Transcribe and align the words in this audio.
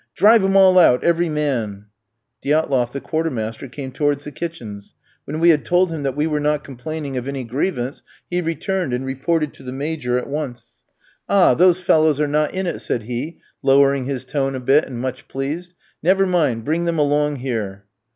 Drive 0.15 0.43
'em 0.43 0.55
all 0.57 0.79
out, 0.79 1.03
every 1.03 1.29
man!" 1.29 1.85
Diatloff, 2.43 2.91
the 2.91 2.99
quartermaster, 2.99 3.67
came 3.67 3.91
towards 3.91 4.23
the 4.23 4.31
kitchens. 4.31 4.95
When 5.25 5.39
we 5.39 5.49
had 5.49 5.63
told 5.63 5.91
him 5.91 6.01
that 6.01 6.15
we 6.15 6.25
were 6.25 6.39
not 6.39 6.63
complaining 6.63 7.17
of 7.17 7.27
any 7.27 7.43
grievance, 7.43 8.01
he 8.27 8.41
returned, 8.41 8.93
and 8.93 9.05
reported 9.05 9.53
to 9.53 9.61
the 9.61 9.71
Major 9.71 10.17
at 10.17 10.25
once. 10.25 10.81
"Ah, 11.29 11.53
those 11.53 11.79
fellows 11.81 12.19
are 12.19 12.27
not 12.27 12.51
in 12.51 12.65
it," 12.65 12.79
said 12.79 13.03
he, 13.03 13.41
lowering 13.61 14.05
his 14.05 14.25
tone 14.25 14.55
a 14.55 14.59
bit, 14.59 14.85
and 14.85 14.97
much 14.99 15.27
pleased. 15.27 15.75
"Never 16.01 16.25
mind, 16.25 16.65
bring 16.65 16.85
them 16.85 16.97
along 16.97 17.35
here." 17.35 17.85